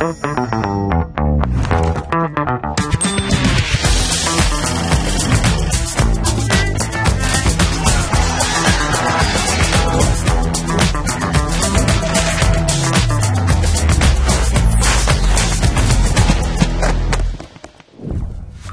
[0.00, 0.59] Música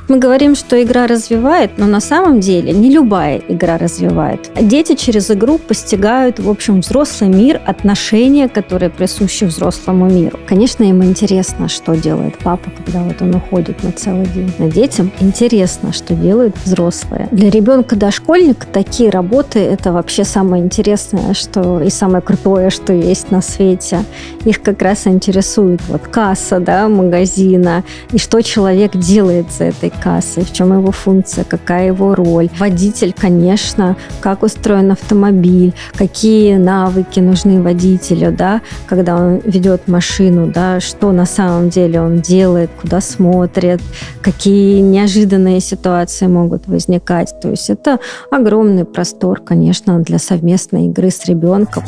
[0.07, 4.49] Мы говорим, что игра развивает, но на самом деле не любая игра развивает.
[4.61, 10.39] Дети через игру постигают, в общем, взрослый мир, отношения, которые присущи взрослому миру.
[10.47, 14.49] Конечно, им интересно, что делает папа, когда вот он уходит на целый день.
[14.59, 17.27] Но детям интересно, что делают взрослые.
[17.32, 23.41] Для ребенка-дошкольника такие работы– это вообще самое интересное, что и самое крутое, что есть на
[23.41, 24.05] свете.
[24.46, 30.42] Их как раз интересует вот касса да, магазина и что человек делает за этой кассы,
[30.42, 32.50] в чем его функция, какая его роль.
[32.59, 40.80] Водитель, конечно, как устроен автомобиль, какие навыки нужны водителю, да, когда он ведет машину, да,
[40.80, 43.81] что на самом деле он делает, куда смотрит,
[44.22, 47.33] какие неожиданные ситуации могут возникать.
[47.41, 47.99] То есть это
[48.31, 51.83] огромный простор, конечно, для совместной игры с ребенком.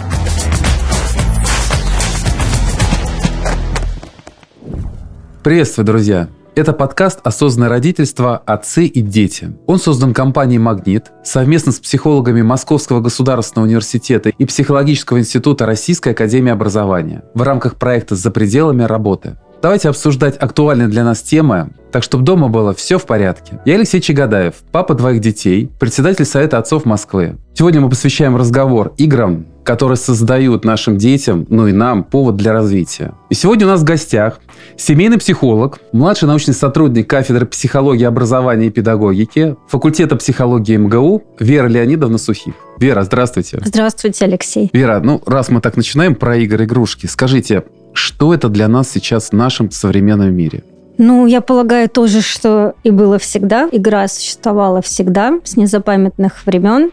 [5.44, 6.39] Приветствую, друзья!
[6.60, 8.36] Это подкаст «Осознанное родительство.
[8.46, 9.56] Отцы и дети».
[9.66, 16.52] Он создан компанией «Магнит» совместно с психологами Московского государственного университета и Психологического института Российской академии
[16.52, 19.38] образования в рамках проекта «За пределами работы».
[19.62, 23.60] Давайте обсуждать актуальные для нас темы, так чтобы дома было все в порядке.
[23.64, 27.38] Я Алексей Чагадаев, папа двоих детей, председатель Совета отцов Москвы.
[27.54, 33.14] Сегодня мы посвящаем разговор играм, которые создают нашим детям, ну и нам, повод для развития.
[33.30, 34.40] И сегодня у нас в гостях
[34.78, 42.18] семейный психолог, младший научный сотрудник кафедры психологии, образования и педагогики, факультета психологии МГУ Вера Леонидовна
[42.18, 42.54] Сухих.
[42.80, 43.60] Вера, здравствуйте.
[43.64, 44.70] Здравствуйте, Алексей.
[44.74, 49.30] Вера, ну раз мы так начинаем про игры, игрушки, скажите, что это для нас сейчас
[49.30, 50.64] в нашем современном мире?
[50.98, 53.70] Ну, я полагаю тоже, что и было всегда.
[53.72, 56.92] Игра существовала всегда, с незапамятных времен.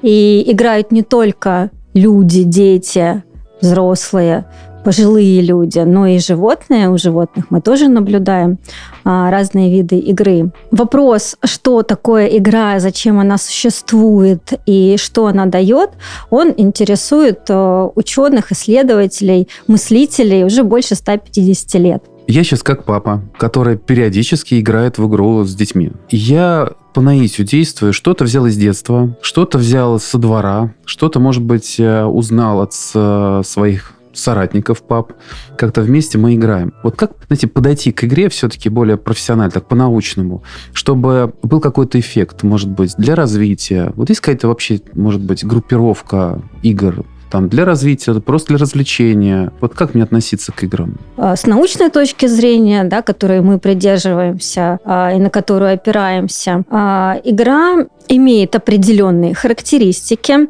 [0.00, 3.22] И играют не только люди, дети,
[3.60, 4.44] взрослые,
[4.84, 6.90] пожилые люди, но и животные.
[6.90, 8.58] У животных мы тоже наблюдаем
[9.04, 10.50] а, разные виды игры.
[10.70, 15.90] Вопрос, что такое игра, зачем она существует и что она дает,
[16.30, 22.04] он интересует а, ученых, исследователей, мыслителей уже больше 150 лет.
[22.26, 25.92] Я сейчас как папа, который периодически играет в игру с детьми.
[26.08, 31.76] Я по наитию действую, что-то взял из детства, что-то взял со двора, что-то, может быть,
[31.78, 35.12] э, узнал от э, своих соратников пап,
[35.58, 36.72] как-то вместе мы играем.
[36.84, 42.44] Вот как, знаете, подойти к игре все-таки более профессионально, так по-научному, чтобы был какой-то эффект,
[42.44, 43.92] может быть, для развития.
[43.96, 49.50] Вот есть какая-то вообще, может быть, группировка игр там для развития, просто для развлечения.
[49.60, 50.94] Вот как мне относиться к играм?
[51.16, 57.16] А, с научной точки зрения, да, которой мы придерживаемся а, и на которую опираемся, а,
[57.24, 60.48] игра имеет определенные характеристики.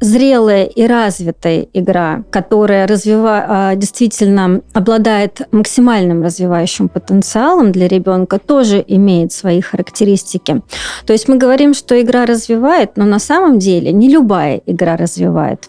[0.00, 3.74] Зрелая и развитая игра, которая развива...
[3.76, 10.62] действительно обладает максимальным развивающим потенциалом для ребенка, тоже имеет свои характеристики.
[11.04, 15.68] То есть мы говорим, что игра развивает, но на самом деле не любая игра развивает.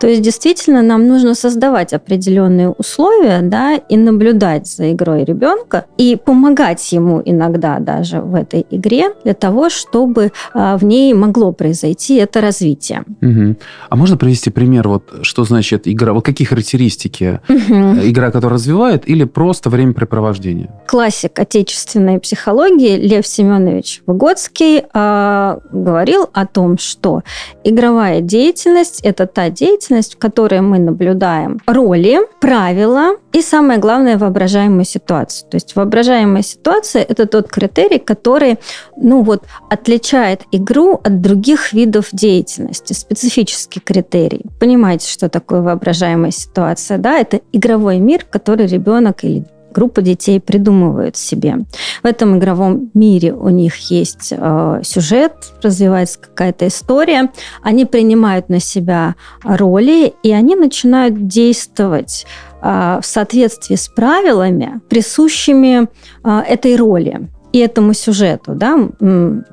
[0.00, 6.16] То есть действительно нам нужно создавать определенные условия да, и наблюдать за игрой ребенка и
[6.16, 12.16] помогать ему иногда даже в этой игре для того, чтобы а, в ней могло произойти
[12.16, 13.04] это развитие.
[13.22, 13.56] Угу.
[13.88, 17.98] А можно привести пример, вот что значит игра, вот какие характеристики угу.
[18.02, 20.70] игра, которая развивает, или просто времяпрепровождение?
[20.86, 27.22] Классик отечественной психологии Лев Семенович Выгодский э, говорил о том, что
[27.64, 34.84] игровая деятельность– это та деятельность, в которой мы наблюдаем роли, правила и, самое главное, воображаемую
[34.84, 35.48] ситуацию.
[35.50, 38.58] То есть воображаемая ситуация– это тот критерий, который
[38.96, 44.42] ну, вот, отличает игру от других видов деятельности, специфический критерий.
[44.60, 46.98] Понимаете, что такое воображаемая ситуация?
[46.98, 47.18] Да?
[47.18, 49.44] Это игровой мир, который ребенок или
[49.76, 51.58] группа детей придумывают себе.
[52.02, 57.30] В этом игровом мире у них есть э, сюжет, развивается какая-то история,
[57.62, 62.26] они принимают на себя роли, и они начинают действовать
[62.62, 65.88] э, в соответствии с правилами, присущими
[66.24, 68.54] э, этой роли и этому сюжету.
[68.54, 68.78] Да?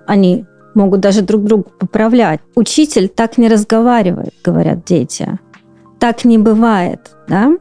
[0.08, 2.40] Они могут даже друг друга поправлять.
[2.56, 5.38] Учитель так не разговаривает, говорят дети.
[6.00, 7.12] Так не бывает.
[7.28, 7.58] Да?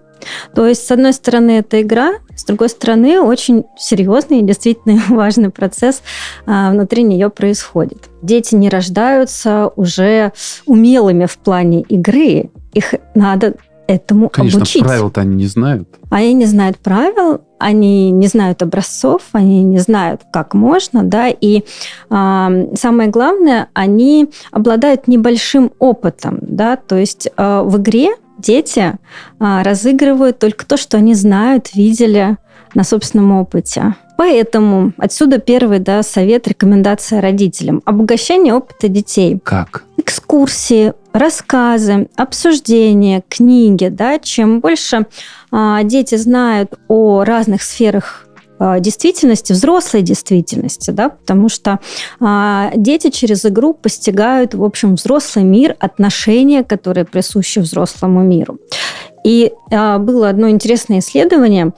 [0.55, 5.51] То есть, с одной стороны, это игра, с другой стороны, очень серьезный и действительно важный
[5.51, 6.03] процесс
[6.47, 8.09] а, внутри нее происходит.
[8.23, 10.33] Дети не рождаются уже
[10.67, 12.51] умелыми в плане игры.
[12.73, 13.55] Их надо
[13.87, 14.83] этому Конечно, обучить.
[14.83, 15.89] правил-то они не знают.
[16.11, 21.63] Они не знают правил, они не знают образцов, они не знают, как можно, да, и
[22.11, 28.95] э, самое главное, они обладают небольшим опытом, да, то есть э, в игре дети
[29.41, 32.37] э, разыгрывают только то, что они знают, видели
[32.75, 33.95] на собственном опыте.
[34.17, 37.83] Поэтому отсюда первый да, совет, рекомендация родителям.
[37.85, 39.41] Обогащение опыта детей.
[39.43, 39.85] Как?
[39.97, 43.89] Экскурсии, рассказы, обсуждения, книги.
[43.89, 45.07] Да, чем больше
[45.51, 48.32] а, дети знают о разных сферах а,
[48.81, 51.81] действительности, взрослой действительности, да, потому что
[52.21, 58.59] а, дети через игру постигают, в общем, взрослый мир, отношения, которые присущи взрослому миру.
[59.25, 61.73] И а, было одно интересное исследование,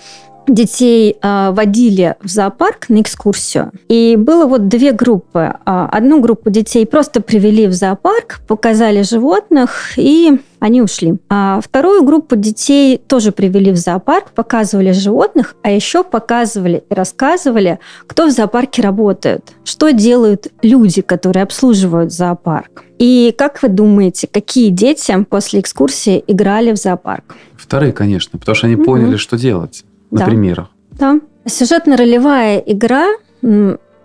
[0.49, 3.73] детей э, водили в зоопарк на экскурсию.
[3.89, 5.55] И было вот две группы.
[5.65, 11.17] Одну группу детей просто привели в зоопарк, показали животных, и они ушли.
[11.29, 17.81] А вторую группу детей тоже привели в зоопарк, показывали животных, а еще показывали и рассказывали,
[18.07, 22.85] кто в зоопарке работает, что делают люди, которые обслуживают зоопарк.
[22.99, 27.37] И как вы думаете, какие дети после экскурсии играли в зоопарк?
[27.57, 28.85] Вторые, конечно, потому что они mm-hmm.
[28.85, 30.27] поняли, что делать на да.
[30.27, 30.69] примерах.
[30.93, 31.21] Да.
[31.45, 33.09] Сюжетно-ролевая игра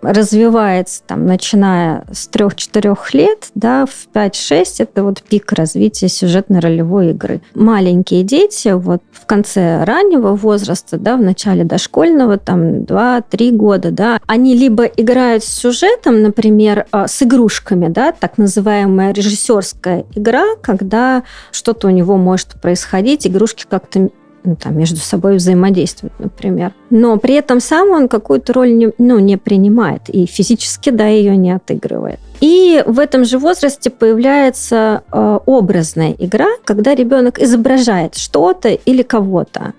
[0.02, 7.42] развивается там, начиная с 3-4 лет, да, в 5-6 это вот пик развития сюжетно-ролевой игры.
[7.54, 14.20] Маленькие дети вот в конце раннего возраста, да, в начале дошкольного, там 2-3 года, да,
[14.26, 21.24] они либо играют с сюжетом, например, а, с игрушками, да, так называемая режиссерская игра, когда
[21.52, 24.08] что-то у него может происходить, игрушки как-то
[24.44, 26.72] ну, там, между собой взаимодействуют, например.
[26.90, 31.36] Но при этом сам он какую-то роль не, ну, не принимает и физически да, ее
[31.36, 32.18] не отыгрывает.
[32.40, 39.74] И в этом же возрасте появляется э, образная игра, когда ребенок изображает что-то или кого-то,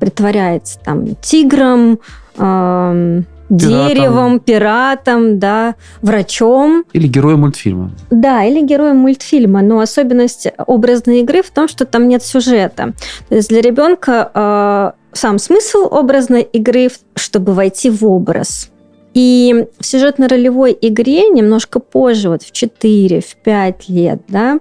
[0.00, 2.00] притворяется там тигром,
[2.38, 6.84] э, деревом, пиратом, да, врачом.
[6.92, 7.90] Или героем мультфильма.
[8.10, 9.62] Да, или героем мультфильма.
[9.62, 12.94] Но особенность образной игры в том, что там нет сюжета.
[13.28, 18.70] То есть для ребенка э, сам смысл образной игры, чтобы войти в образ.
[19.14, 24.60] И в сюжетно-ролевой игре немножко позже, вот в 4, в 5 лет, да,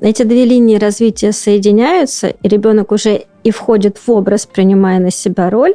[0.00, 5.48] эти две линии развития соединяются, и ребенок уже и входит в образ, принимая на себя
[5.50, 5.74] роль,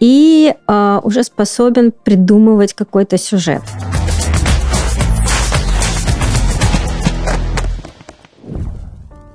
[0.00, 3.62] и э, уже способен придумывать какой-то сюжет.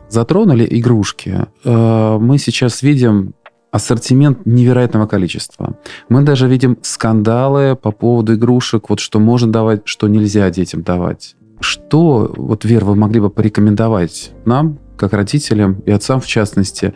[0.10, 1.46] Затронули игрушки.
[1.64, 3.34] Э, мы сейчас видим
[3.72, 5.78] ассортимент невероятного количества.
[6.08, 11.36] Мы даже видим скандалы по поводу игрушек, вот что можно давать, что нельзя детям давать.
[11.60, 16.94] Что, вот, Вера, вы могли бы порекомендовать нам, как родителям и отцам в частности,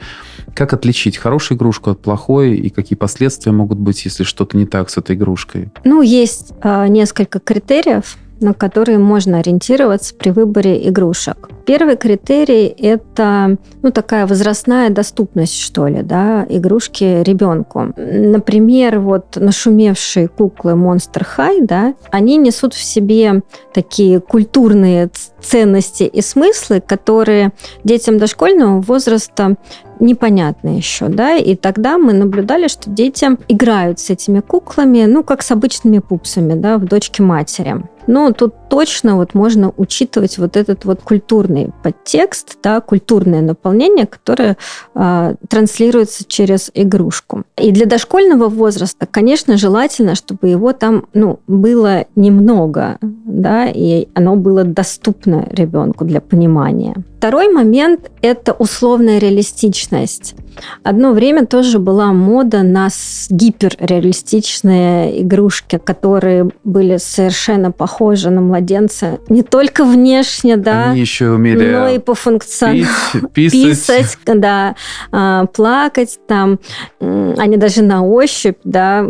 [0.56, 4.90] как отличить хорошую игрушку от плохой и какие последствия могут быть, если что-то не так
[4.90, 5.70] с этой игрушкой?
[5.84, 11.50] Ну, есть э, несколько критериев, на которые можно ориентироваться при выборе игрушек.
[11.66, 17.94] Первый критерий– это ну, такая возрастная доступность, что ли, да, игрушки ребенку.
[17.96, 23.44] Например, вот нашумевшие куклы Monster High, да, они несут в себе
[23.74, 25.10] такие культурные
[25.42, 27.52] ценности и смыслы, которые
[27.84, 29.56] детям дошкольного возраста
[30.00, 35.42] непонятно еще, да, и тогда мы наблюдали, что дети играют с этими куклами, ну, как
[35.42, 37.84] с обычными пупсами, да, в дочке матери.
[38.10, 44.58] Но тут точно вот можно учитывать вот этот вот культурный подтекст, да, культурное наполнение, которое
[44.96, 47.44] э, транслируется через игрушку.
[47.56, 54.36] И для дошкольного возраста, конечно, желательно, чтобы его там ну, было немного, да, и оно
[54.36, 56.96] было доступно ребенку для понимания.
[57.20, 60.36] Второй момент– это условная реалистичность.
[60.84, 62.88] Одно время тоже была мода на
[63.30, 69.20] гиперреалистичные игрушки, которые были совершенно похожи на младенца.
[69.28, 72.86] Не только внешне, да, Они еще умели но и по функционалу.
[73.34, 73.70] Писать.
[73.70, 74.76] писать, да,
[75.12, 76.60] а, плакать там.
[77.02, 79.06] Они даже на ощупь, да,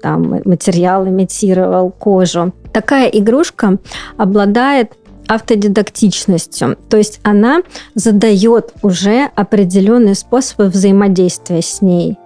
[0.00, 2.54] там материал имитировал кожу.
[2.72, 3.78] Такая игрушка
[4.16, 4.92] обладает
[5.30, 6.76] автодидактичностью.
[6.88, 7.62] То есть она
[7.94, 12.18] задает уже определенные способы взаимодействия с ней.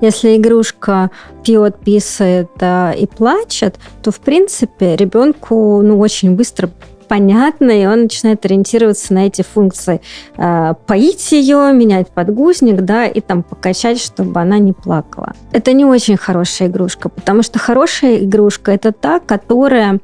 [0.00, 1.10] Если игрушка
[1.42, 6.70] пьет, писает да, и плачет, то, в принципе, ребенку ну, очень быстро
[7.08, 10.00] понятно, и он начинает ориентироваться на эти функции.
[10.36, 15.32] Э, поить ее, менять подгузник, да, и там покачать, чтобы она не плакала.
[15.50, 19.98] Это не очень хорошая игрушка, потому что хорошая игрушка– это та, которая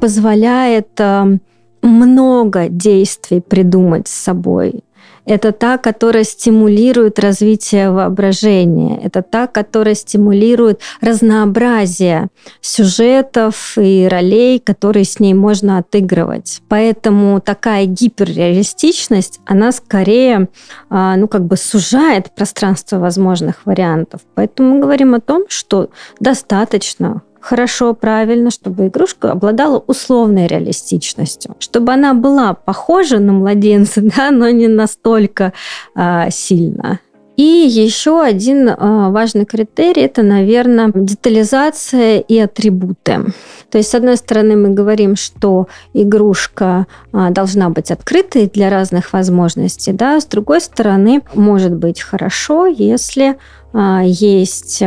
[0.00, 1.38] позволяет э,
[1.84, 4.82] много действий придумать с собой.
[5.26, 9.00] Это та, которая стимулирует развитие воображения.
[9.02, 12.28] Это та, которая стимулирует разнообразие
[12.60, 16.60] сюжетов и ролей, которые с ней можно отыгрывать.
[16.68, 20.48] Поэтому такая гиперреалистичность, она скорее
[20.90, 24.20] а, ну, как бы сужает пространство возможных вариантов.
[24.34, 25.88] Поэтому мы говорим о том, что
[26.20, 34.30] достаточно хорошо, правильно, чтобы игрушка обладала условной реалистичностью, чтобы она была похожа на младенца, да,
[34.30, 35.52] но не настолько
[35.94, 37.00] а, сильно.
[37.36, 43.26] И еще один а, важный критерий– это, наверное, детализация и атрибуты.
[43.70, 49.12] То есть, с одной стороны, мы говорим, что игрушка а, должна быть открытой для разных
[49.12, 53.36] возможностей, да, с другой стороны, может быть хорошо, если
[53.72, 54.82] а, есть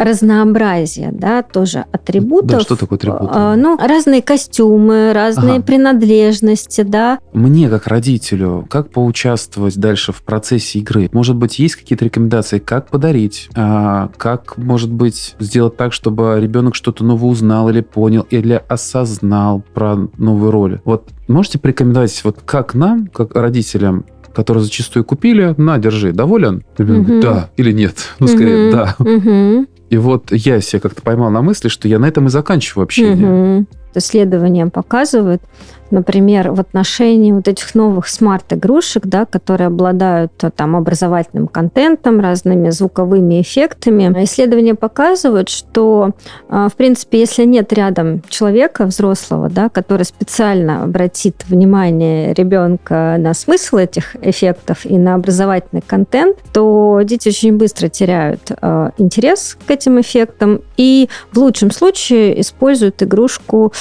[0.00, 2.50] разнообразие, да, тоже атрибутов.
[2.50, 3.32] Да, что такое атрибуты?
[3.32, 5.62] А, ну, разные костюмы, разные ага.
[5.62, 7.18] принадлежности, да.
[7.34, 11.10] Мне, как родителю, как поучаствовать дальше в процессе игры?
[11.12, 13.50] Может быть, есть какие-то рекомендации, как подарить?
[13.54, 19.62] А, как, может быть, сделать так, чтобы ребенок что-то новое узнал или понял, или осознал
[19.74, 20.80] про новую роль?
[20.84, 26.64] Вот можете порекомендовать, вот как нам, как родителям, которые зачастую купили, на, держи, доволен?
[26.78, 27.20] Ребенок угу.
[27.20, 27.96] да или нет?
[28.18, 28.76] Ну, скорее, угу.
[28.76, 28.96] да.
[28.98, 29.66] Угу.
[29.90, 33.58] И вот я себя как-то поймал на мысли, что я на этом и заканчиваю общение.
[33.60, 33.66] Угу.
[33.96, 35.42] Исследования показывают,
[35.90, 42.70] например, в отношении вот этих новых смарт-игрушек, да, которые обладают э, там образовательным контентом, разными
[42.70, 44.24] звуковыми эффектами.
[44.24, 46.10] Исследования показывают, что,
[46.48, 53.34] э, в принципе, если нет рядом человека взрослого, да, который специально обратит внимание ребенка на
[53.34, 59.70] смысл этих эффектов и на образовательный контент, то дети очень быстро теряют э, интерес к
[59.70, 63.72] этим эффектам и в лучшем случае используют игрушку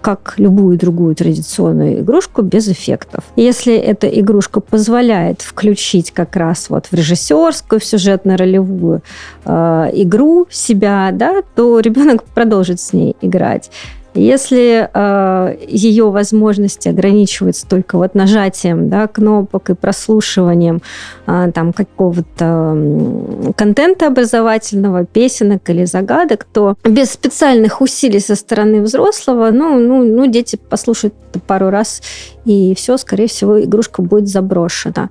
[0.00, 3.24] как любую другую традиционную традиционную игрушку без эффектов.
[3.36, 9.02] Если эта игрушка позволяет включить как раз вот в режиссерскую, в сюжетно-ролевую
[9.44, 9.50] э,
[9.94, 13.70] игру себя, да, то ребенок продолжит с ней играть.
[14.14, 20.82] Если э, ее возможности ограничиваются только вот нажатием да, кнопок и прослушиванием
[21.26, 29.50] э, там какого-то контента образовательного, песенок или загадок, то без специальных усилий со стороны взрослого,
[29.50, 31.14] ну, ну, ну дети послушают
[31.46, 32.02] пару раз,
[32.44, 35.10] и все, скорее всего, игрушка будет заброшена.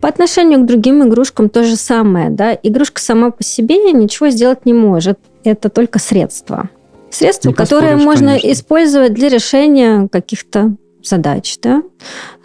[0.00, 2.30] По отношению к другим игрушкам то же самое.
[2.30, 2.56] Да?
[2.62, 5.18] Игрушка сама по себе ничего сделать не может.
[5.42, 6.68] Это только средство
[7.16, 8.52] средства, которые можно конечно.
[8.52, 11.58] использовать для решения каких-то задач.
[11.62, 11.82] Да?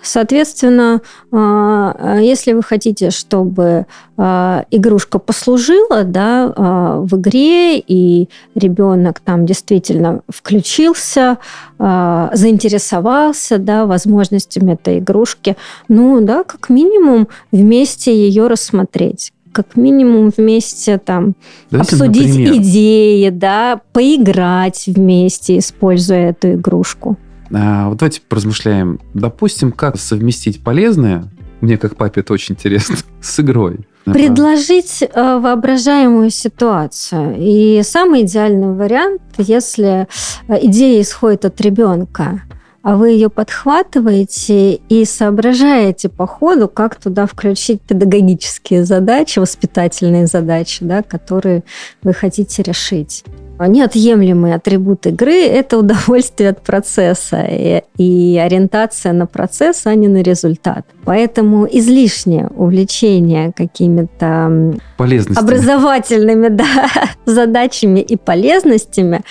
[0.02, 1.02] Соответственно,
[1.32, 3.86] а, если вы хотите, чтобы
[4.18, 11.38] а, игрушка послужила да, а, в игре, и ребенок там действительно включился,
[11.80, 20.98] заинтересовался да, возможностями этой игрушки, ну да, как минимум вместе ее рассмотреть как минимум вместе
[20.98, 21.36] там
[21.70, 22.56] Давайте обсудить например.
[22.58, 27.18] идеи, да, поиграть вместе, используя эту игрушку.
[27.54, 29.00] А, вот давайте поразмышляем.
[29.14, 31.26] Допустим, как совместить полезное,
[31.62, 33.80] мне как папе это очень интересно, с игрой.
[34.06, 37.36] Предложить э, воображаемую ситуацию.
[37.38, 40.08] И самый идеальный вариант, если
[40.48, 42.42] э, идея исходит от ребенка
[42.84, 50.84] а вы ее подхватываете и соображаете по ходу, как туда включить педагогические задачи, воспитательные задачи,
[50.84, 51.64] да, которые
[52.02, 53.24] вы хотите решить
[53.68, 60.22] неотъемлемый атрибут игры– это удовольствие от процесса и, и ориентация на процесс, а не на
[60.22, 60.86] результат.
[61.04, 66.90] Поэтому излишнее увлечение какими-то образовательными да,
[67.26, 69.22] задачами и полезностями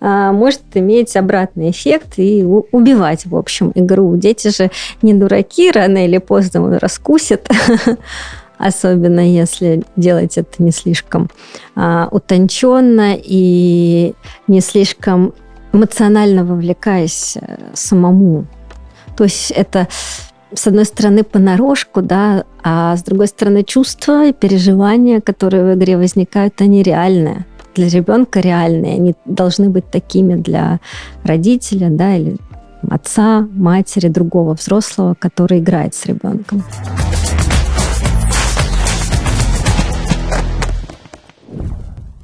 [0.00, 4.16] а, может иметь обратный эффект и убивать, в общем, игру.
[4.16, 4.70] Дети же
[5.02, 7.48] не дураки, рано или поздно он раскусит
[8.58, 11.30] особенно если делать это не слишком
[11.74, 14.14] а, утонченно и
[14.46, 15.32] не слишком
[15.72, 18.46] эмоционально вовлекаясь э, самому.
[19.16, 19.88] То есть это
[20.54, 25.96] с одной стороны, понарошку, да, а с другой стороны, чувства и переживания, которые в игре
[25.96, 27.44] возникают, они реальные.
[27.74, 28.94] Для ребенка реальные.
[28.94, 30.80] Они должны быть такими для
[31.22, 32.36] родителя, да, или
[32.88, 36.64] отца, матери, другого взрослого, который играет с ребенком.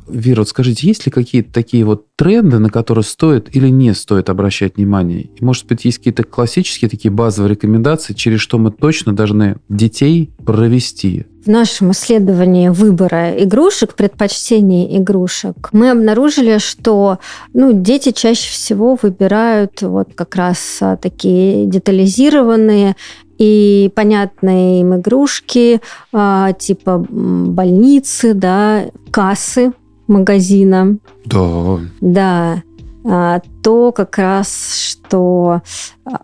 [0.09, 4.29] Вера, вот скажите, есть ли какие-то такие вот тренды, на которые стоит или не стоит
[4.29, 5.23] обращать внимание?
[5.23, 10.31] И, может быть, есть какие-то классические такие базовые рекомендации, через что мы точно должны детей
[10.45, 11.27] провести?
[11.45, 17.19] В нашем исследовании выбора игрушек, предпочтений игрушек, мы обнаружили, что
[17.53, 22.97] ну, дети чаще всего выбирают вот как раз а, такие детализированные
[23.37, 25.81] и понятные им игрушки,
[26.13, 29.73] а, типа больницы, да, кассы
[30.07, 30.99] магазина.
[31.25, 31.79] Да.
[32.01, 32.63] Да.
[33.07, 35.61] А, то как раз, что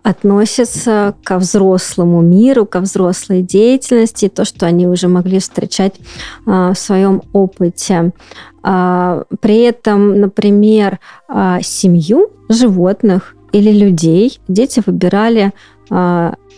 [0.01, 5.95] относится ко взрослому миру, ко взрослой деятельности, то, что они уже могли встречать
[6.47, 8.13] а, в своем опыте.
[8.63, 10.99] А, при этом, например,
[11.61, 15.53] семью животных или людей дети выбирали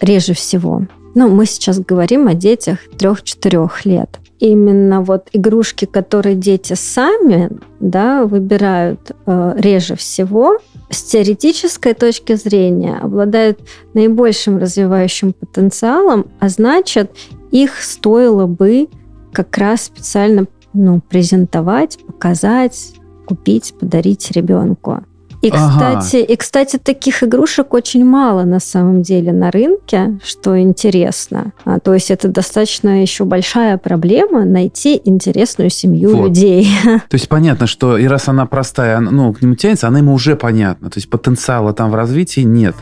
[0.01, 0.83] реже всего.
[1.15, 8.25] Ну, мы сейчас говорим о детях 3-4 лет именно вот игрушки, которые дети сами да,
[8.25, 10.57] выбирают э, реже всего,
[10.89, 13.62] с теоретической точки зрения обладают
[13.93, 17.12] наибольшим развивающим потенциалом, а значит,
[17.51, 18.89] их стоило бы
[19.31, 22.95] как раз специально ну, презентовать, показать,
[23.25, 25.05] купить, подарить ребенку.
[25.43, 26.25] И, кстати, ага.
[26.33, 31.51] и, кстати, таких игрушек очень мало на самом деле на рынке, что интересно.
[31.65, 36.27] А, то есть это достаточно еще большая проблема найти интересную семью вот.
[36.29, 36.69] людей.
[37.09, 40.38] То есть понятно, что и раз она простая, ну, к нему тянется, она ему уже
[40.38, 40.89] понятна.
[40.89, 42.75] То есть потенциала там в развитии нет.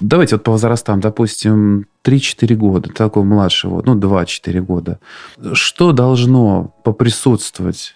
[0.00, 5.00] Давайте вот по возрастам, допустим, 3-4 года, такого младшего, ну, 2-4 года.
[5.52, 7.94] Что должно поприсутствовать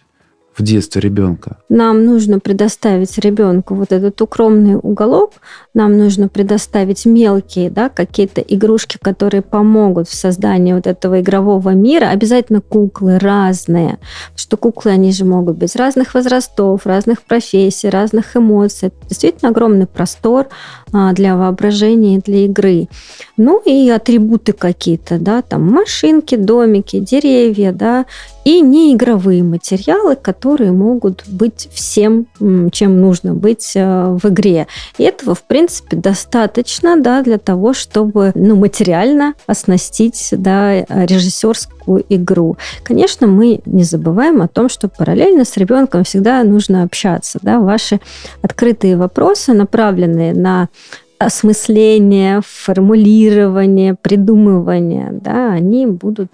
[0.56, 1.56] в детстве ребенка?
[1.68, 5.32] Нам нужно предоставить ребенку вот этот укромный уголок,
[5.75, 12.06] нам нужно предоставить мелкие, да, какие-то игрушки, которые помогут в создании вот этого игрового мира.
[12.06, 18.37] Обязательно куклы разные, потому что куклы, они же могут быть разных возрастов, разных профессий, разных
[18.37, 18.88] эмоций.
[18.88, 20.49] Это действительно огромный простор
[20.92, 22.88] а, для воображения для игры.
[23.37, 28.04] Ну и атрибуты какие-то, да, там машинки, домики, деревья, да,
[28.44, 32.26] и неигровые материалы, которые могут быть всем,
[32.72, 34.66] чем нужно быть э, в игре.
[34.99, 42.56] И этого, в принципе, достаточно да, для того, чтобы ну, материально оснастить да, режиссерскую игру.
[42.82, 47.38] Конечно, мы не забываем о том, что параллельно с ребенком всегда нужно общаться.
[47.42, 47.61] Да?
[47.61, 48.00] Ваши
[48.42, 50.68] открытые вопросы, направленные на
[51.18, 56.28] осмысление, формулирование, придумывание, да, они будут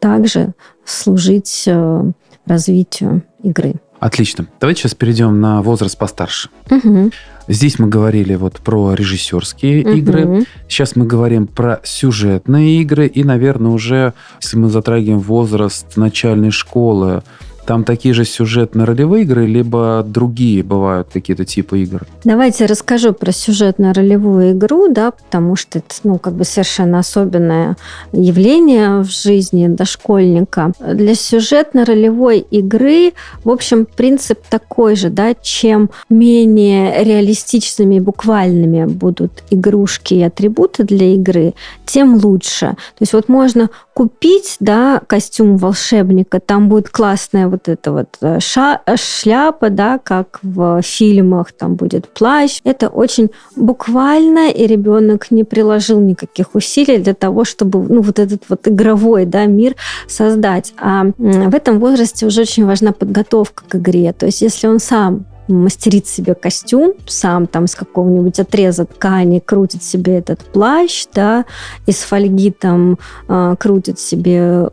[0.00, 0.52] также
[0.84, 2.04] служить э,
[2.46, 3.74] развитию игры.
[4.00, 4.46] Отлично.
[4.60, 6.48] Давайте сейчас перейдем на возраст постарше.
[6.70, 7.12] Угу.
[7.46, 9.90] Здесь мы говорили вот про режиссерские угу.
[9.90, 10.44] игры.
[10.68, 13.06] Сейчас мы говорим про сюжетные игры.
[13.06, 17.22] И, наверное, уже, если мы затрагиваем возраст начальной школы,
[17.66, 22.02] там такие же сюжетно-ролевые игры, либо другие бывают какие-то типы игр?
[22.24, 27.76] Давайте расскажу про сюжетно-ролевую игру, да, потому что это, ну, как бы совершенно особенное
[28.12, 30.72] явление в жизни дошкольника.
[30.80, 33.12] Для сюжетно-ролевой игры,
[33.44, 40.84] в общем, принцип такой же, да, чем менее реалистичными и буквальными будут игрушки и атрибуты
[40.84, 41.54] для игры,
[41.86, 42.70] тем лучше.
[42.70, 48.40] То есть вот можно купить, да, костюм волшебника, там будет классная вот эта вот э,
[48.40, 52.60] ша шляпа, да, как в фильмах, там будет плащ.
[52.64, 58.42] Это очень буквально, и ребенок не приложил никаких усилий для того, чтобы, ну, вот этот
[58.48, 59.76] вот игровой, да, мир
[60.08, 60.72] создать.
[60.78, 64.12] А в этом возрасте уже очень важна подготовка к игре.
[64.12, 69.82] То есть, если он сам мастерит себе костюм, сам там с какого-нибудь отреза ткани крутит
[69.82, 71.44] себе этот плащ, да,
[71.86, 74.68] из фольги там э, крутит себе э,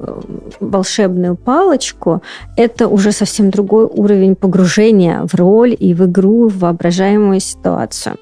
[0.59, 2.21] волшебную палочку,
[2.57, 8.17] это уже совсем другой уровень погружения в роль и в игру, в воображаемую ситуацию.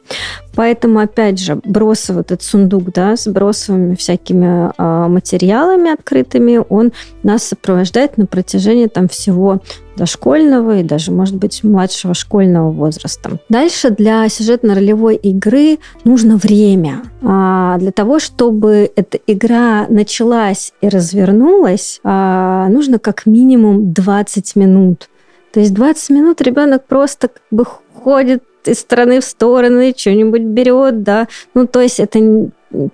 [0.57, 7.43] Поэтому, опять же, бросовый этот сундук, да, с бросовыми всякими э, материалами открытыми, он нас
[7.43, 9.61] сопровождает на протяжении там всего
[9.97, 13.37] дошкольного и даже, может быть, младшего школьного возраста.
[13.49, 17.03] Дальше для сюжетно-ролевой игры нужно время.
[17.21, 25.07] А для того, чтобы эта игра началась и развернулась, а, нужно как минимум 20 минут.
[25.53, 31.03] То есть 20 минут ребенок просто как бы ходит из стороны в сторону, что-нибудь берет,
[31.03, 31.27] да.
[31.53, 32.19] Ну, то есть это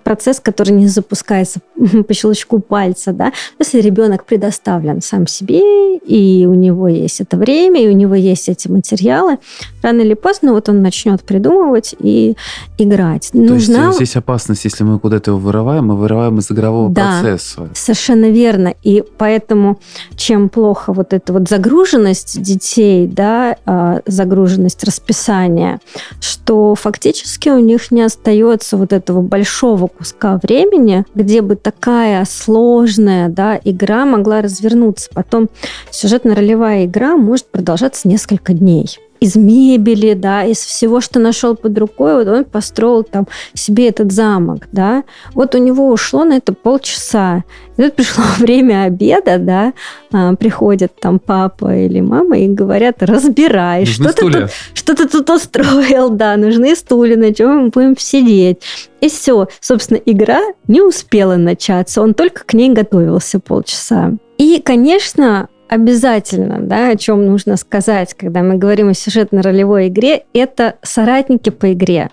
[0.02, 1.60] процесс, который не запускается
[2.08, 7.82] по щелчку пальца, да, если ребенок предоставлен сам себе, и у него есть это время,
[7.82, 9.38] и у него есть эти материалы,
[9.82, 12.36] рано или поздно вот он начнет придумывать и
[12.78, 13.30] играть.
[13.32, 13.86] То Нужна...
[13.86, 17.68] есть здесь опасность, если мы куда-то его вырываем, мы вырываем из игрового да, процесса.
[17.74, 18.74] совершенно верно.
[18.82, 19.78] И поэтому
[20.16, 25.80] чем плохо вот эта вот загруженность детей, да, а, загруженность расписания,
[26.20, 32.24] что фактически у них не остается вот этого большого большого куска времени, где бы такая
[32.26, 35.08] сложная да, игра могла развернуться.
[35.14, 35.48] Потом
[35.90, 38.98] сюжетно-ролевая игра может продолжаться несколько дней.
[39.24, 44.12] Из мебели, да, из всего, что нашел под рукой, вот он построил там себе этот
[44.12, 45.04] замок, да.
[45.32, 47.44] Вот у него ушло на это полчаса.
[47.78, 49.72] И тут пришло время обеда, да,
[50.12, 55.30] а, приходят там папа или мама и говорят, разбирай, что ты, тут, что ты тут
[55.30, 58.58] устроил, да, нужны стулья, на чем мы будем сидеть.
[59.00, 64.12] И все, собственно, игра не успела начаться, он только к ней готовился полчаса.
[64.36, 70.74] И, конечно, обязательно, да, о чем нужно сказать, когда мы говорим о сюжетно-ролевой игре, это
[70.82, 72.10] соратники по игре.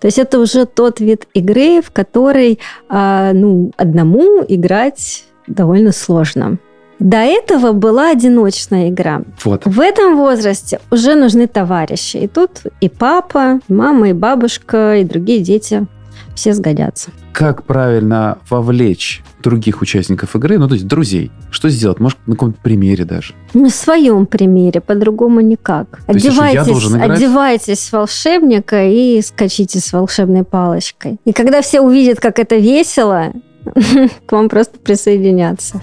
[0.00, 6.58] То есть это уже тот вид игры, в которой а, ну, одному играть довольно сложно.
[6.98, 9.22] До этого была одиночная игра.
[9.44, 9.62] Вот.
[9.64, 12.18] В этом возрасте уже нужны товарищи.
[12.18, 15.86] И тут и папа, и мама, и бабушка, и другие дети
[16.34, 17.10] все сгодятся.
[17.32, 21.30] Как правильно вовлечь других участников игры, ну, то есть друзей?
[21.50, 22.00] Что сделать?
[22.00, 23.34] Может, на каком-то примере даже?
[23.52, 26.00] На своем примере, по-другому никак.
[26.06, 31.18] То одевайтесь, одевайтесь волшебника и скачите с волшебной палочкой.
[31.24, 33.32] И когда все увидят, как это весело,
[34.26, 35.80] к вам просто присоединятся.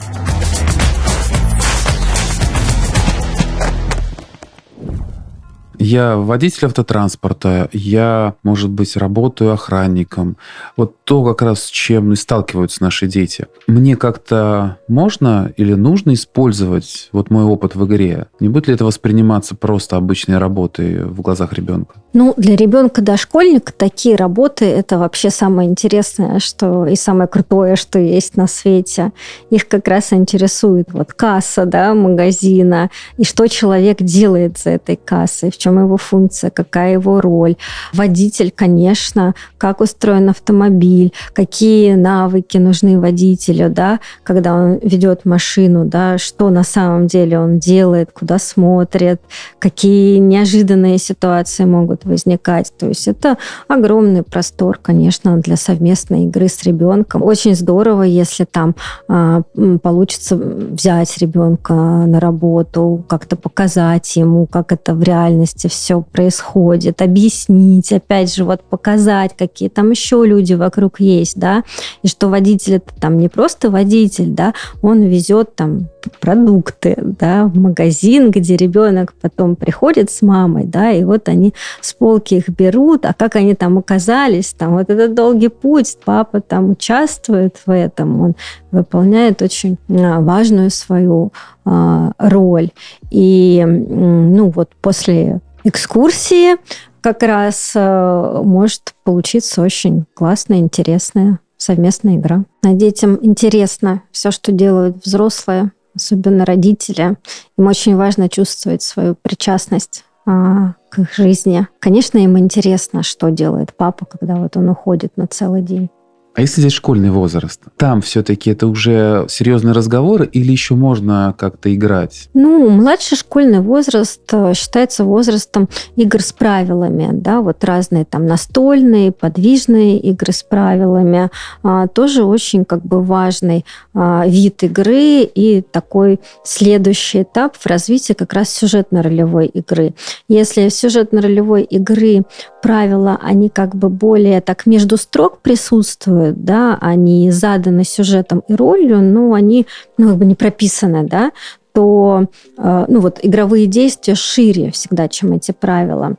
[5.83, 10.37] Я водитель автотранспорта, я, может быть, работаю охранником.
[10.77, 13.47] Вот то как раз с чем и сталкиваются наши дети.
[13.65, 18.27] Мне как-то можно или нужно использовать вот мой опыт в игре?
[18.39, 21.95] Не будет ли это восприниматься просто обычной работой в глазах ребенка?
[22.13, 27.99] Ну, для ребенка дошкольника такие работы– это вообще самое интересное, что и самое крутое, что
[27.99, 29.13] есть на свете.
[29.49, 35.51] Их как раз интересует вот касса, да, магазина, и что человек делает за этой кассой,
[35.51, 37.55] в чем его функция, какая его роль.
[37.93, 46.17] Водитель, конечно, как устроен автомобиль, какие навыки нужны водителю, да, когда он ведет машину, да,
[46.17, 49.21] что на самом деле он делает, куда смотрит,
[49.59, 52.71] какие неожиданные ситуации могут могут возникать.
[52.77, 53.37] То есть это
[53.67, 57.23] огромный простор, конечно, для совместной игры с ребенком.
[57.23, 58.75] Очень здорово, если там
[59.07, 59.41] а,
[59.81, 67.91] получится взять ребенка на работу, как-то показать ему, как это в реальности все происходит, объяснить,
[67.91, 71.63] опять же, вот показать, какие там еще люди вокруг есть, да,
[72.03, 75.87] и что водитель это там не просто водитель, да, он везет там
[76.19, 81.90] продукты, да, в магазин, где ребенок потом приходит с мамой, да, и вот они с
[81.97, 86.71] полки их берут, а как они там оказались, там вот этот долгий путь, папа там
[86.71, 88.35] участвует в этом, он
[88.71, 91.31] выполняет очень а, важную свою
[91.65, 92.71] а, роль.
[93.09, 96.55] И, ну, вот после экскурсии
[97.01, 102.43] как раз а, может получиться очень классная, интересная совместная игра.
[102.63, 107.17] А детям интересно все, что делают взрослые, особенно родители.
[107.57, 111.67] Им очень важно чувствовать свою причастность а, к их жизни.
[111.79, 115.89] Конечно, им интересно, что делает папа, когда вот он уходит на целый день.
[116.33, 117.59] А если здесь школьный возраст?
[117.75, 122.29] Там все-таки это уже серьезные разговоры или еще можно как-то играть?
[122.33, 125.67] Ну, младший школьный возраст э, считается возрастом
[125.97, 131.29] игр с правилами, да, вот разные там настольные, подвижные игры с правилами,
[131.63, 138.13] а, тоже очень как бы важный а, вид игры и такой следующий этап в развитии
[138.13, 139.95] как раз сюжетно-ролевой игры.
[140.29, 142.23] Если сюжетно-ролевой игры
[142.61, 148.55] правила, они как бы более так между строк присутствуют, присутствуют, да, они заданы сюжетом и
[148.55, 151.31] ролью, но они ну, как бы не прописаны, да,
[151.73, 152.25] то
[152.57, 156.15] э, ну вот игровые действия шире всегда, чем эти правила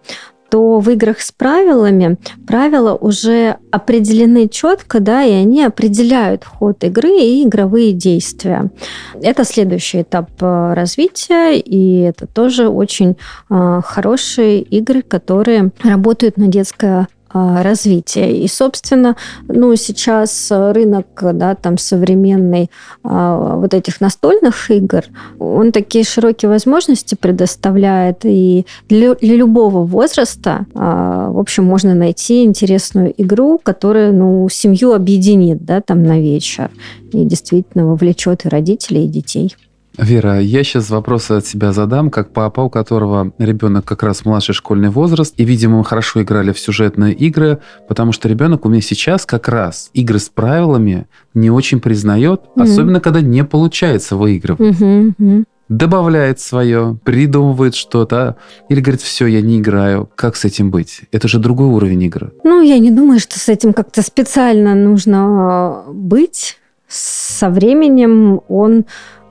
[0.50, 7.08] то в играх с правилами правила уже определены четко, да, и они определяют ход игры
[7.08, 8.70] и игровые действия.
[9.22, 13.16] Это следующий этап э, развития, и это тоже очень
[13.48, 18.36] э, хорошие игры, которые работают на детское развития.
[18.36, 19.16] И, собственно,
[19.48, 22.70] ну, сейчас рынок да, там, современный
[23.02, 25.04] а, вот этих настольных игр,
[25.38, 28.24] он такие широкие возможности предоставляет.
[28.24, 34.92] И для, для любого возраста, а, в общем, можно найти интересную игру, которая ну, семью
[34.92, 36.70] объединит да, там, на вечер
[37.12, 39.54] и действительно вовлечет и родителей, и детей.
[39.98, 44.54] Вера, я сейчас вопросы от себя задам, как папа, у которого ребенок как раз младший
[44.54, 48.80] школьный возраст, и, видимо, мы хорошо играли в сюжетные игры, потому что ребенок у меня
[48.80, 52.62] сейчас как раз игры с правилами не очень признает, mm-hmm.
[52.62, 54.80] особенно когда не получается выигрывать.
[54.80, 55.44] Mm-hmm.
[55.68, 58.36] Добавляет свое, придумывает что-то,
[58.68, 60.08] или говорит, все, я не играю.
[60.16, 61.02] Как с этим быть?
[61.12, 62.32] Это же другой уровень игры.
[62.44, 66.58] Ну, я не думаю, что с этим как-то специально нужно быть.
[66.88, 68.84] Со временем он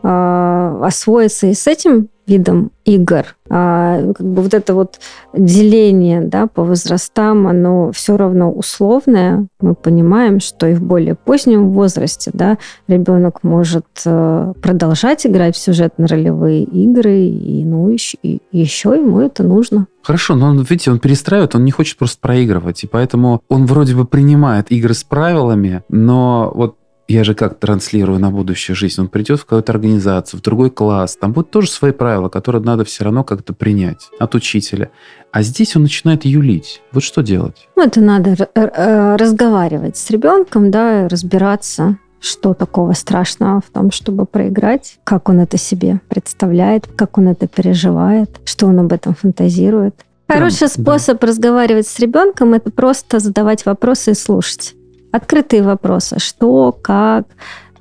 [0.04, 3.36] э, освоится и с этим видам игр.
[3.50, 5.00] А, как бы вот это вот
[5.34, 9.48] деление да, по возрастам, оно все равно условное.
[9.60, 15.60] Мы понимаем, что и в более позднем возрасте да, ребенок может э, продолжать играть в
[15.60, 19.88] сюжетно-ролевые игры, и, ну, еще, и еще ему это нужно.
[20.02, 23.96] Хорошо, но он, видите, он перестраивает, он не хочет просто проигрывать, и поэтому он вроде
[23.96, 26.76] бы принимает игры с правилами, но вот
[27.08, 29.02] я же как транслирую на будущую жизнь.
[29.02, 31.18] Он придет в какую-то организацию, в другой класс.
[31.20, 34.92] Там будут тоже свои правила, которые надо все равно как-то принять от учителя.
[35.32, 36.82] А здесь он начинает юлить.
[36.92, 37.68] Вот что делать?
[37.76, 44.26] Ну, это надо э, разговаривать с ребенком, да, разбираться, что такого страшного в том, чтобы
[44.26, 49.96] проиграть, как он это себе представляет, как он это переживает, что он об этом фантазирует.
[50.30, 51.28] Хороший способ да.
[51.28, 54.76] разговаривать с ребенком это просто задавать вопросы и слушать
[55.12, 57.26] открытые вопросы, что, как,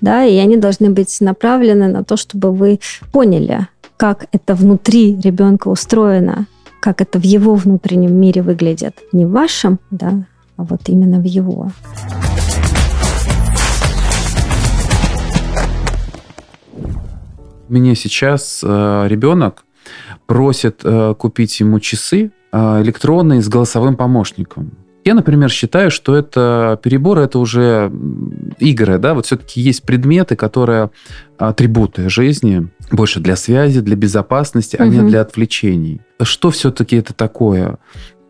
[0.00, 2.80] да, и они должны быть направлены на то, чтобы вы
[3.12, 6.46] поняли, как это внутри ребенка устроено,
[6.80, 8.96] как это в его внутреннем мире выглядит.
[9.12, 10.24] Не в вашем, да,
[10.56, 11.70] а вот именно в его.
[17.68, 19.64] Мне сейчас э, ребенок
[20.26, 24.72] просит э, купить ему часы э, электронные с голосовым помощником.
[25.04, 27.90] Я, например, считаю, что это перебор, это уже
[28.58, 30.90] игры, да, вот все-таки есть предметы, которые
[31.38, 34.84] атрибуты жизни, больше для связи, для безопасности, угу.
[34.84, 36.02] а не для отвлечений.
[36.22, 37.78] Что все-таки это такое?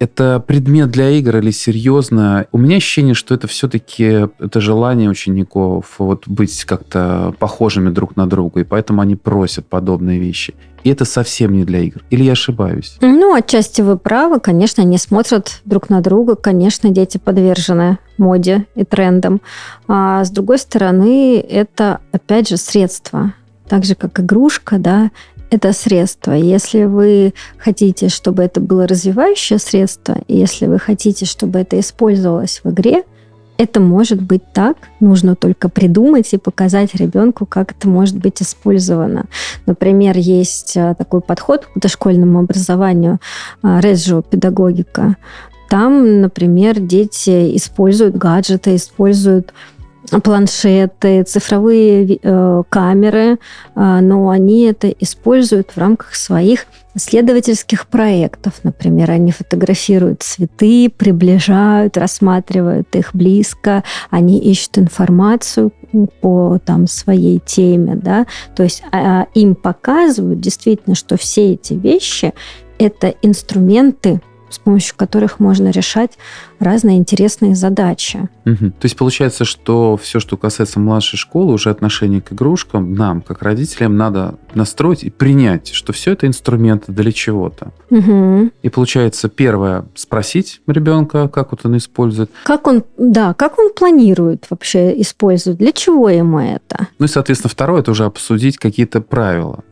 [0.00, 2.46] Это предмет для игр или серьезно?
[2.50, 8.26] У меня ощущение, что это все-таки это желание учеников вот быть как-то похожими друг на
[8.26, 10.54] друга, и поэтому они просят подобные вещи.
[10.82, 12.02] И это совсем не для игр.
[12.08, 12.96] Или я ошибаюсь?
[13.02, 14.40] Ну, отчасти вы правы.
[14.40, 16.34] Конечно, они смотрят друг на друга.
[16.36, 19.42] Конечно, дети подвержены моде и трендам.
[19.86, 23.34] А с другой стороны, это, опять же, средство
[23.70, 25.12] так же, как игрушка, да,
[25.50, 26.32] это средство.
[26.32, 32.70] Если вы хотите, чтобы это было развивающее средство, если вы хотите, чтобы это использовалось в
[32.70, 33.02] игре,
[33.58, 34.76] это может быть так.
[35.00, 39.26] Нужно только придумать и показать ребенку, как это может быть использовано.
[39.66, 43.18] Например, есть э, такой подход к дошкольному образованию,
[43.62, 45.16] реджио педагогика.
[45.68, 49.52] Там, например, дети используют гаджеты, используют
[50.18, 53.38] планшеты, цифровые э, камеры,
[53.74, 58.54] э, но они это используют в рамках своих исследовательских проектов.
[58.64, 65.72] Например, они фотографируют цветы, приближают, рассматривают их близко, они ищут информацию
[66.20, 67.94] по там, своей теме.
[67.94, 68.26] Да?
[68.56, 72.34] То есть а, им показывают действительно, что все эти вещи–
[72.78, 76.18] это инструменты с помощью которых можно решать
[76.58, 78.28] разные интересные задачи.
[78.44, 78.70] Угу.
[78.70, 83.42] То есть получается, что все, что касается младшей школы, уже отношение к игрушкам, нам, как
[83.42, 87.72] родителям, надо настроить и принять, что все это инструменты для чего-то.
[87.90, 88.50] Угу.
[88.62, 92.30] И получается, первое, спросить ребенка, как вот он использует.
[92.44, 96.88] Как он, да, как он планирует вообще использовать, для чего ему это?
[96.98, 99.64] Ну и, соответственно, второе, это уже обсудить какие-то правила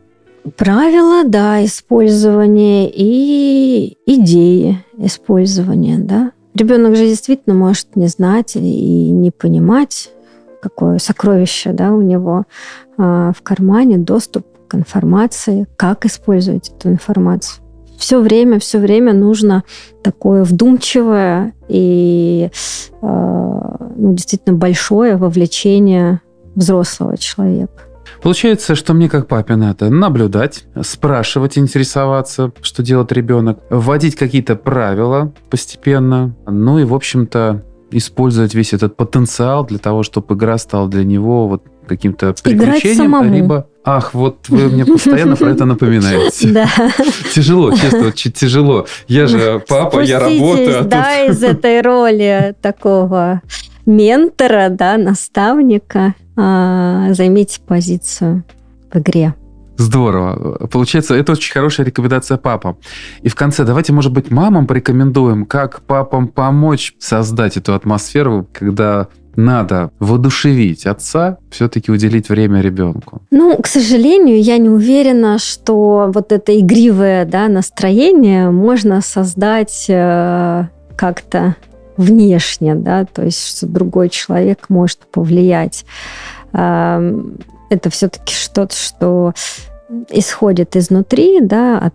[0.57, 6.31] правила, да, использования и идеи использования, да.
[6.55, 10.11] Ребенок же действительно может не знать и не понимать,
[10.61, 12.45] какое сокровище, да, у него
[12.97, 17.63] э, в кармане, доступ к информации, как использовать эту информацию.
[17.97, 19.63] Все время, все время нужно
[20.03, 22.49] такое вдумчивое и
[23.01, 26.21] э, ну, действительно большое вовлечение
[26.55, 27.88] взрослого человека.
[28.21, 35.33] Получается, что мне как папе надо наблюдать, спрашивать, интересоваться, что делает ребенок, вводить какие-то правила
[35.49, 41.03] постепенно, ну и, в общем-то, использовать весь этот потенциал для того, чтобы игра стала для
[41.03, 46.49] него вот каким-то приключением, либо Ах, вот вы мне постоянно про это напоминаете.
[46.53, 46.67] Да.
[47.33, 48.85] Тяжело, честно, очень тяжело.
[49.07, 50.81] Я же папа, я работаю.
[50.81, 53.41] А да, из этой роли такого
[53.85, 56.13] ментора, да, наставника.
[56.41, 58.43] А, займите позицию
[58.91, 59.35] в игре.
[59.75, 60.67] Здорово.
[60.67, 62.77] Получается, это очень хорошая рекомендация папам.
[63.21, 69.07] И в конце давайте, может быть, мамам порекомендуем, как папам помочь создать эту атмосферу, когда
[69.35, 73.21] надо воодушевить отца, все-таки уделить время ребенку?
[73.31, 80.67] Ну, к сожалению, я не уверена, что вот это игривое да, настроение можно создать э,
[80.95, 81.55] как-то
[81.99, 85.85] внешне, да, то есть что другой человек может повлиять.
[86.53, 89.33] Это все-таки что-то, что
[90.09, 91.93] исходит изнутри, да, от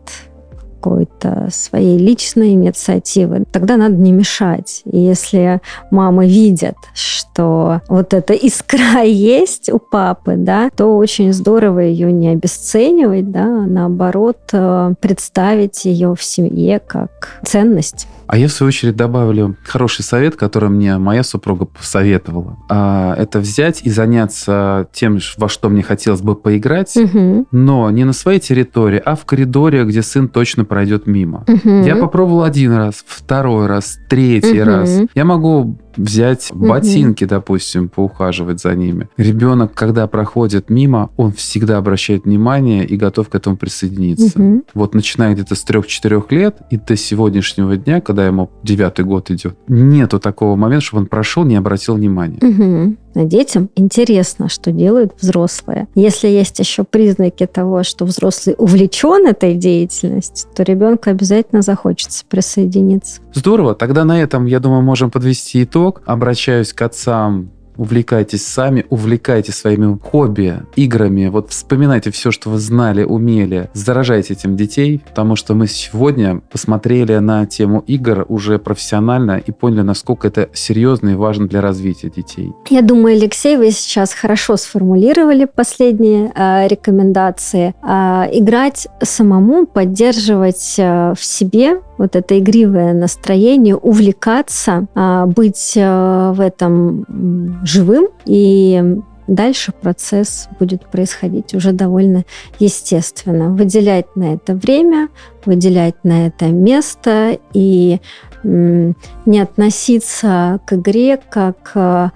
[0.84, 4.82] какой-то своей личной инициативы, тогда надо не мешать.
[4.84, 11.80] И если мамы видят, что вот эта искра есть у папы, да, то очень здорово
[11.80, 18.06] ее не обесценивать, да, а наоборот э, представить ее в семье как ценность.
[18.26, 22.56] А я, в свою очередь, добавлю хороший совет, который мне моя супруга посоветовала.
[22.70, 27.46] А, это взять и заняться тем, во что мне хотелось бы поиграть, угу.
[27.50, 31.44] но не на своей территории, а в коридоре, где сын точно пройдет мимо.
[31.46, 31.84] Угу.
[31.84, 34.70] Я попробовал один раз, второй раз, третий угу.
[34.70, 35.02] раз.
[35.14, 39.08] Я могу взять ботинки, допустим, поухаживать за ними.
[39.16, 44.42] Ребенок, когда проходит мимо, он всегда обращает внимание и готов к этому присоединиться.
[44.42, 44.64] Угу.
[44.74, 49.56] Вот начиная где-то с 3-4 лет и до сегодняшнего дня, когда ему девятый год идет,
[49.68, 52.38] нету такого момента, чтобы он прошел, не обратил внимания.
[52.42, 52.96] Угу.
[53.14, 55.86] Детям интересно, что делают взрослые.
[55.94, 63.20] Если есть еще признаки того, что взрослый увлечен этой деятельностью, то ребенку обязательно захочется присоединиться.
[63.32, 63.74] Здорово.
[63.74, 66.02] Тогда на этом, я думаю, можем подвести итог.
[66.06, 73.02] Обращаюсь к отцам увлекайтесь сами, увлекайтесь своими хобби, играми, вот вспоминайте все, что вы знали,
[73.02, 79.50] умели, заражайте этим детей, потому что мы сегодня посмотрели на тему игр уже профессионально и
[79.50, 82.52] поняли, насколько это серьезно и важно для развития детей.
[82.70, 87.74] Я думаю, Алексей, вы сейчас хорошо сформулировали последние э, рекомендации.
[87.82, 96.32] Э, играть самому, поддерживать э, в себе вот это игривое настроение, увлекаться, э, быть э,
[96.34, 102.24] в этом живым, и дальше процесс будет происходить уже довольно
[102.58, 103.50] естественно.
[103.50, 105.08] Выделять на это время,
[105.44, 108.00] выделять на это место и
[108.42, 112.10] не относиться к игре как э,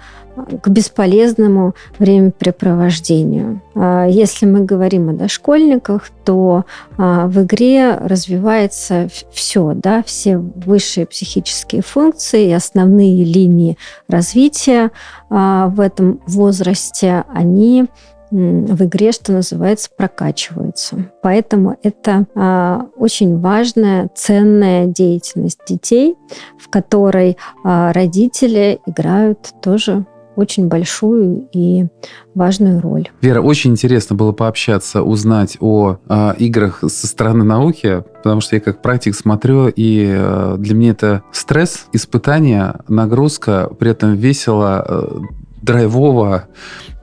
[0.62, 3.61] к бесполезному времяпрепровождению.
[3.74, 6.64] А если мы говорим о дошкольниках, то
[6.96, 14.90] а, в игре развивается все, да, все высшие психические функции и основные линии развития
[15.31, 17.88] а, в этом возрасте, они
[18.31, 21.11] в игре, что называется, прокачиваются.
[21.22, 26.16] Поэтому это а, очень важная, ценная деятельность детей,
[26.59, 30.05] в которой а, родители играют тоже
[30.38, 31.87] очень большую и
[32.35, 33.09] важную роль.
[33.20, 38.61] Вера, очень интересно было пообщаться, узнать о э, играх со стороны науки, потому что я
[38.61, 45.18] как практик смотрю, и э, для меня это стресс, испытание, нагрузка, при этом весело, э,
[45.61, 46.46] драйвово,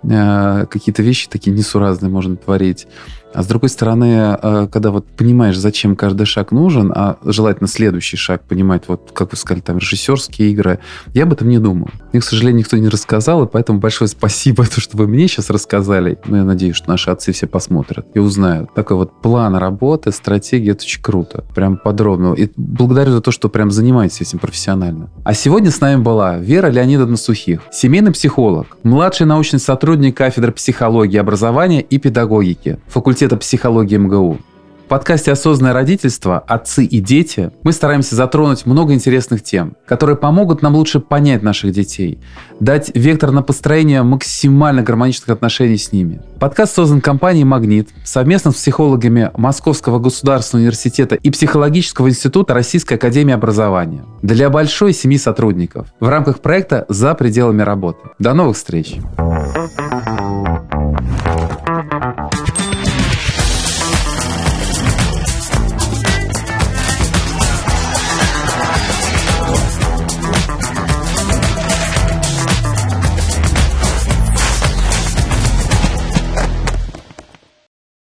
[0.04, 2.88] э, какие-то вещи такие несуразные можно творить.
[3.36, 8.16] А с другой стороны, э, когда вот понимаешь, зачем каждый шаг нужен, а желательно следующий
[8.16, 10.80] шаг понимать, вот как вы сказали, там режиссерские игры,
[11.14, 11.90] я об этом не думал.
[12.14, 15.50] Мне, к сожалению, никто не рассказал, и поэтому большое спасибо, то, что вы мне сейчас
[15.50, 16.18] рассказали.
[16.28, 18.74] Но я надеюсь, что наши отцы все посмотрят и узнают.
[18.74, 21.44] Такой вот план работы, стратегия, это очень круто.
[21.54, 22.34] Прям подробно.
[22.36, 25.10] И благодарю за то, что прям занимаетесь этим профессионально.
[25.26, 31.18] А сегодня с нами была Вера Леонидовна Сухих, семейный психолог, младший научный сотрудник кафедры психологии,
[31.18, 34.38] образования и педагогики, факультет факультета психологии МГУ.
[34.86, 36.38] В подкасте «Осознанное родительство.
[36.38, 41.72] Отцы и дети» мы стараемся затронуть много интересных тем, которые помогут нам лучше понять наших
[41.72, 42.20] детей,
[42.60, 46.22] дать вектор на построение максимально гармоничных отношений с ними.
[46.40, 53.34] Подкаст создан компанией «Магнит» совместно с психологами Московского государственного университета и Психологического института Российской академии
[53.34, 58.02] образования для большой семьи сотрудников в рамках проекта «За пределами работы».
[58.20, 58.98] До новых встреч!